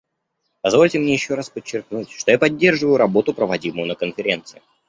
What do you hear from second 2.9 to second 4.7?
работу, проводимую на Конференции.